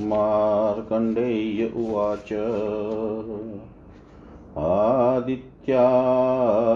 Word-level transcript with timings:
मार्कण्डेय 0.00 1.66
उवाच। 1.66 2.32
आदित्या 4.58 5.90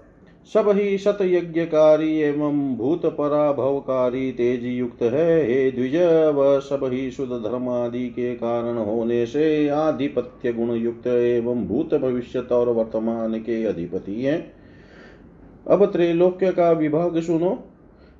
सब 0.53 0.69
ही 0.69 0.97
सत 0.97 1.17
यज्ञकारी 1.21 2.19
एवं 2.19 2.75
भूत 2.75 3.05
पराभवकारी 3.05 4.31
तेज 4.31 4.65
युक्त 4.65 5.01
है। 5.03 5.45
हे 5.45 5.71
द्विज, 5.71 5.95
वह 6.35 6.59
सब 6.59 6.83
ही 6.83 7.11
शुद्ध 7.11 7.33
धर्म 7.33 7.69
आदि 7.69 8.09
के 8.09 8.33
कारण 8.35 8.77
होने 8.77 9.25
से 9.25 9.69
आधिपत्य 9.69 10.53
गुण 10.53 10.71
युक्त 10.71 11.07
एवं 11.07 11.65
भूत 11.65 11.94
भविष्य 11.95 12.39
और 12.39 12.69
वर्तमान 12.69 13.39
के 13.39 13.63
अधिपति 13.63 14.21
हैं। 14.21 14.53
अब 15.67 15.85
त्रैलोक्य 15.85 16.51
का 16.51 16.71
विभाग 16.71 17.19
सुनो। 17.21 17.63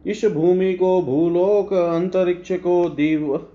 इस 0.06 0.26
भूमि 0.26 0.74
को 0.74 1.02
भूलोक 1.02 1.74
अंतरिक्ष 1.74 2.52
को 2.52 2.90
दिव 2.90 3.48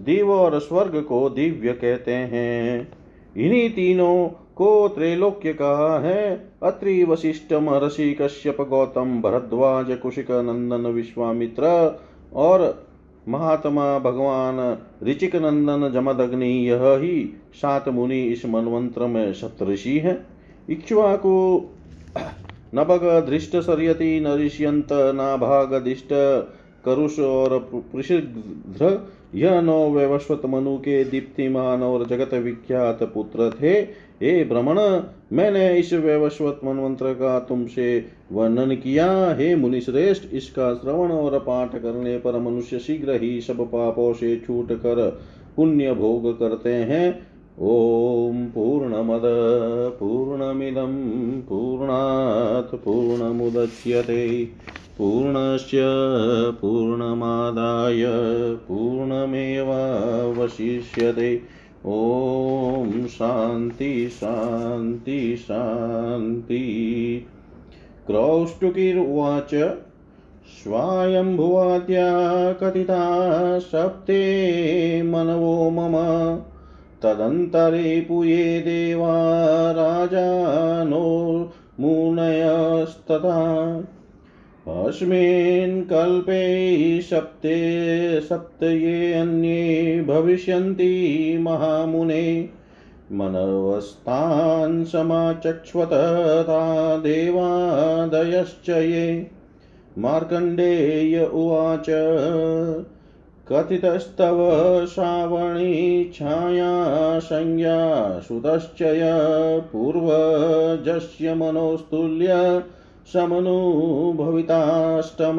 दिव 0.00 0.30
और 0.30 0.58
स्वर्ग 0.58 1.00
को 1.00 1.28
दिव्य 1.30 1.72
कहते 1.72 2.12
हैं। 2.12 2.92
इन्हीं 3.36 3.70
तीनों 3.70 4.39
को 4.60 4.88
त्रैलोक्य 4.88 5.52
कहा 5.52 5.98
है? 6.00 6.52
अत्रि 6.62 7.04
वशिष्ठ 7.04 7.52
महर्षि 7.52 8.16
कश्यप 8.20 8.60
गौतम 8.60 9.20
भरद्वाज 9.22 9.98
कुशिक 10.02 10.30
नंदन 10.30 10.86
विश्वामित्र 10.86 11.98
और 12.34 12.86
महात्मा 13.28 13.98
भगवान 13.98 14.78
ऋचिक 15.02 15.36
नंदन 15.36 15.90
जमदग्नि 15.94 16.68
यह 16.68 16.80
ही 16.82 17.40
सात 17.54 17.88
मुनि 17.88 18.22
इस 18.22 18.46
मनवंत्र 18.46 19.06
में 19.06 19.32
सप्तऋषि 19.32 19.98
है। 19.98 20.26
इक्ष्वाकु 20.70 21.62
नभग 22.74 23.26
दृष्ट 23.28 23.56
सरयति 23.56 24.20
नरिष्यंत 24.20 24.88
नाभागदिष्ट 24.92 26.08
करुष 26.84 27.18
और 27.18 27.58
प्रसिद्ध 27.74 29.00
यह 29.34 29.60
नौ 29.60 29.90
व्यवस्वत 29.90 30.42
मनु 30.46 30.76
के 30.76 31.04
दीप्तिमान 31.04 31.82
और 31.82 32.06
जगत 32.06 32.34
विख्यात 32.34 33.02
पुत्र 33.02 33.50
थे। 33.62 34.09
हे 34.22 34.44
भ्रमण 34.44 35.02
मैंने 35.32 35.78
इस 35.78 35.92
वैवस्वत 35.92 36.60
मनमंत्र 36.64 37.12
का 37.12 37.38
तुमसे 37.38 38.06
वर्णन 38.32 38.74
किया। 38.74 39.34
हे 39.34 39.54
मुनिश्रेष्ठ, 39.54 40.22
इसका 40.32 40.74
श्रवण 40.74 41.12
और 41.12 41.38
पाठ 41.38 41.76
करने 41.76 42.18
पर 42.18 42.38
मनुष्य 42.38 42.78
शीघ्र 42.78 43.20
ही 43.20 43.40
सब 43.40 43.60
पापों 43.60 44.12
से 44.12 44.42
छूट 44.46 44.72
कर 44.72 45.20
पुण्य 45.56 45.94
भोग 45.94 46.38
करते 46.38 46.72
हैं। 46.72 47.30
ॐ 47.58 48.50
पूर्णमद, 48.54 49.22
पूर्णमिदं, 50.00 51.40
पूर्णात् 51.40 52.74
पूर्णमुदच्यते। 52.74 54.48
पूर्णस्य 54.98 55.80
पूर्णमादाय, 56.60 58.04
पूर्णमेवावशिष्यते। 58.68 61.59
ॐ 61.86 63.06
शान्ति 63.06 64.08
शान्ति 64.08 65.36
शान्ति 65.36 66.64
क्रौष्टुकिर्वाच 68.06 69.54
स्वायम्भुवाद्या 70.62 72.10
कथिता 72.52 73.58
सप्ते 73.58 74.22
मनवो 75.02 75.70
मम। 75.70 75.94
तदन्तरे 77.02 78.00
पुये 78.00 78.60
देवा 78.60 79.16
राजानो 79.70 81.08
मुनयस्तथा 81.80 83.38
अस्मिन् 84.68 85.82
कल्पे 85.82 87.00
सप्ते, 87.00 88.20
सप्त 88.20 88.62
ये 88.62 89.12
अन्ये 89.12 90.04
भविष्यन्ति 90.08 91.38
महामुने। 91.40 92.48
मनवस्तान् 93.12 94.84
समाचक्ष्वतथा 94.84 96.96
देवादयश्च 96.96 98.68
ये। 98.68 99.26
मार्कण्डेय 99.98 101.24
उवाच, 101.24 101.86
कथितस्तव 103.52 104.86
श्रावणी 104.94 106.10
छाया 106.14 107.18
संज्ञा 107.18 108.20
सुतश्च 108.20 108.82
य 108.82 109.00
पूर्वजस्य 109.72 111.34
मनोस्तुल्य 111.34 112.62
समनुभविताष्टम 113.12 115.38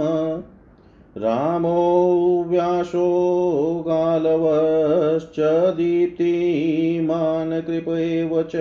रामो 1.17 2.43
व्यासो 2.47 3.03
गालवश्च 3.87 5.35
दीप्तिमान् 5.75 7.61
कृप 7.61 7.89
एव 7.89 8.43
च 8.43 8.55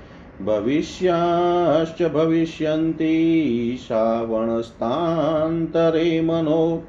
भविष्याश्च 0.43 2.03
भविष्यन्ति 2.03 3.77
श्रावणस्तान्तरे 3.87 6.21
मनो। 6.21 6.83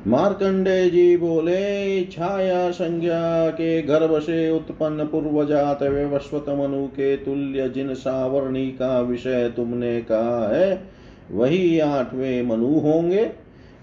मार्कंडे 0.07 0.91
जी 0.91 1.17
बोले, 1.17 2.05
छाया 2.05 2.71
संज्ञा 2.71 3.51
के 3.51 3.83
गर्भ 3.83 4.19
से 4.19 4.51
उत्पन्न 4.51 5.05
पूर्वजात 5.05 5.83
व्यवस्वत 5.83 6.49
मनु 6.49 6.87
के 6.87 7.17
तुल्य 7.17 7.69
जिन 7.69 7.93
सावरणी 7.95 8.67
का 8.71 9.01
विषय 9.01 9.53
तुमने 9.57 10.01
कहा 10.03 10.49
है, 10.49 10.83
वही 11.31 11.79
आठवें 11.79 12.43
मनु 12.43 12.79
होंगे। 12.79 13.31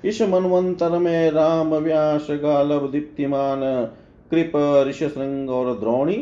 इस 0.06 0.22
मनवंतर 0.22 0.98
में 0.98 1.32
राम 1.32 1.76
व्यास, 1.76 2.28
गालव, 2.32 2.88
दीप्तिमान, 2.88 3.62
कृप, 4.32 4.52
ऋषशृंग 4.88 5.50
और 5.50 5.74
द्रोणी 5.80 6.18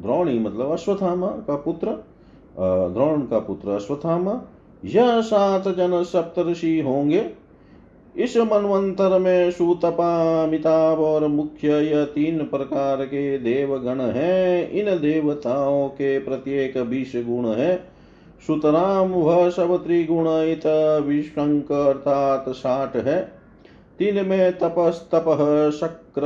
द्रोणी 0.00 0.38
मतलब 0.38 0.72
अश्वथामा 0.72 1.26
का 1.26 1.56
पुत्र 1.56 1.92
द्रोण 2.90 3.20
का 3.20 3.38
पुत्र 3.38 3.70
अश्वथामा 3.70 4.40
यह 4.84 5.20
सात 5.20 5.68
जन 5.68 6.02
सप्तषि 6.02 6.78
होंगे। 6.80 7.20
इस 8.16 8.36
मनवंतर 8.36 9.18
में 9.18 9.50
सुतपा 9.50 10.44
अमिताभ 10.44 10.98
और 10.98 11.26
मुख्य 11.26 11.68
यह 11.68 12.04
तीन 12.04 12.38
प्रकार 12.38 13.04
के 13.04 13.38
देवगण 13.38 14.00
हैं। 14.00 14.70
इन 14.70 14.86
देवताओं 14.86 15.88
के 15.88 16.18
प्रत्येक 16.18 16.78
बीस 16.78 17.12
गुण 17.16 17.48
है। 17.48 17.76
सुतराम 18.46 19.10
वह 19.10 19.50
सब 19.50 19.84
त्रिगुण 19.84 20.26
इत 20.28 20.66
विशंक 21.06 21.72
अर्थात 21.72 22.44
साठ 22.48 22.96
है। 22.96 23.32
तीन 23.98 24.28
में 24.28 24.58
तपस 24.58 25.08
तप 25.12 25.24
शक्र, 25.80 26.22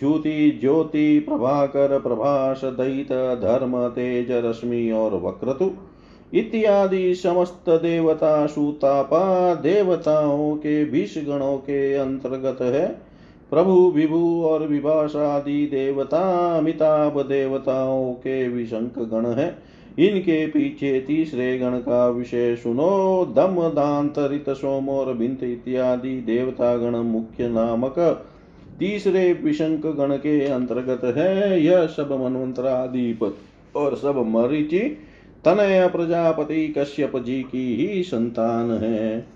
ज्योति 0.00 0.58
ज्योति, 0.60 1.18
प्रभाकर, 1.18 2.00
प्रभास, 2.00 2.60
दैत, 2.64 3.12
धर्म, 3.42 3.88
तेज, 3.88 4.30
रश्मि 4.30 4.90
और 4.90 5.14
वक्रतु। 5.14 5.91
इत्यादि 6.34 7.14
समस्त 7.14 7.64
देवता, 7.68 8.46
सुतापा 8.46 9.54
देवताओं 9.54 10.56
के 10.56 10.84
बीस 10.84 11.14
गणों 11.28 11.56
के 11.56 11.94
अंतर्गत 11.94 12.62
है। 12.62 13.12
प्रभु, 13.50 13.92
विभु 13.96 14.42
और 14.44 14.66
विभाषादि 14.66 15.66
देवता, 15.66 16.58
अमिताभ 16.58 17.20
देवताओं 17.20 18.12
के 18.12 18.48
विशंक 18.48 18.98
गण 18.98 19.26
है। 19.26 19.72
इनके 19.98 20.46
पीछे 20.46 21.00
तीसरे 21.00 21.58
गण 21.58 21.78
का 21.78 22.08
विषय 22.08 22.56
सुनो। 22.56 23.24
दम, 23.36 23.56
दांत, 23.60 24.14
रित, 24.18 24.50
सोम 24.50 24.88
और 24.88 25.14
बिंत 25.14 25.42
इत्यादि 25.42 26.20
देवता 26.20 26.76
गण 26.76 26.96
मुख्य 26.96 27.48
नामक 27.48 28.26
तीसरे 28.78 29.32
विशंक 29.32 29.86
गण 29.86 30.16
के 30.16 30.46
अंतर्गत 30.46 31.16
है। 31.16 31.62
यह 31.62 31.86
सब 31.86 32.12
मनवंतराधिपत 32.12 33.34
और 33.76 33.96
सब 33.96 34.16
मरीचि 34.16 34.96
तनय 35.44 35.88
प्रजापति 35.88 36.74
कश्यप 36.78 37.16
जी 37.16 37.42
की 37.42 37.76
ही 37.76 38.02
संतान 38.02 38.70
है। 38.70 39.26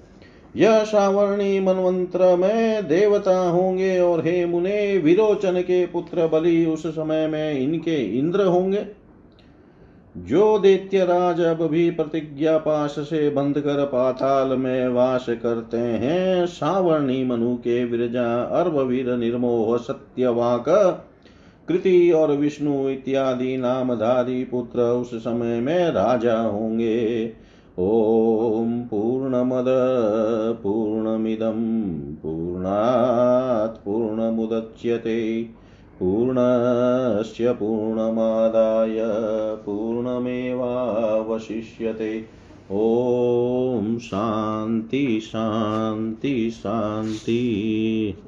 यह 0.56 0.84
सावर्णी 0.84 1.60
मनवंत्र 1.60 2.36
में 2.36 2.88
देवता 2.88 3.48
होंगे 3.48 4.00
और 4.00 4.20
हे 4.20 4.46
मुने, 4.46 4.98
विरोचन 4.98 5.60
के 5.60 5.86
पुत्र 5.86 6.28
बलि 6.28 6.66
उस 6.66 6.86
समय 6.86 7.26
में 7.26 7.60
इनके 7.60 8.18
इंद्र 8.18 8.44
होंगे। 8.44 8.86
जो 10.16 10.58
दैत्य 10.58 11.04
राज 11.04 11.40
अब 11.40 11.66
भी 11.66 11.90
प्रतिज्ञा 11.90 12.58
पाश 12.58 12.90
से 12.90 13.30
बंध 13.30 13.60
कर 13.60 13.84
पाताल 13.84 14.48
में 14.48 14.88
वास 14.88 15.26
करते 15.28 15.76
हैं 15.76 16.46
सावर्णी 16.46 17.24
मनु 17.24 17.56
के 17.56 17.84
विरजा 17.84 18.42
अर्भवीर 18.42 19.16
निर्मोह 19.16 19.76
सत्यवाक 19.76 20.68
कृति 21.68 22.10
और 22.10 22.32
विष्णु 22.32 22.88
इत्यादि 22.88 23.56
नामधारी 23.56 24.44
पुत्र 24.44 24.80
उस 24.80 25.14
समय 25.14 25.60
में 25.60 25.90
राजा 25.90 26.40
होंगे। 26.40 27.32
ओम 27.78 28.82
पूर्णमद, 28.82 29.64
पूर्णमिदं, 30.62 32.14
पूर्णात् 32.14 33.84
पूर्णमुदच्यते। 33.84 35.48
पूर्णस्य 36.00 37.52
पूर्णमादाय 37.52 38.96
पूर्णमेवावशिष्यते। 39.56 42.24
ॐ 42.72 43.98
शान्ति 43.98 45.20
शान्ति 45.22 46.50
शान्ति। 46.50 48.16